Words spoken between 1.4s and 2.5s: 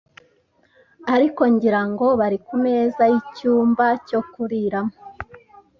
ngira ngo bari